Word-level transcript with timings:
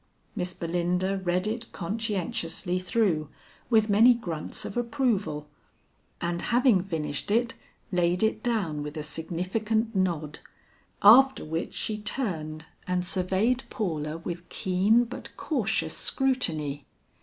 Miss 0.35 0.55
Belinda 0.55 1.17
read 1.19 1.45
it 1.45 1.71
conscientiously 1.71 2.79
through, 2.79 3.29
with 3.69 3.87
many 3.87 4.15
grunts 4.15 4.65
of 4.65 4.75
approval, 4.75 5.47
and 6.19 6.41
having 6.41 6.81
finished 6.81 7.29
it, 7.29 7.53
laid 7.91 8.23
it 8.23 8.41
down 8.41 8.81
with 8.81 8.97
a 8.97 9.03
significant 9.03 9.95
nod, 9.95 10.39
after 11.03 11.45
which 11.45 11.75
she 11.75 11.99
turned 11.99 12.65
and 12.87 13.05
surveyed 13.05 13.61
Paula 13.69 14.17
with 14.17 14.49
keen 14.49 15.03
but 15.03 15.29
cautious 15.37 15.95
scrutiny. 15.95 16.87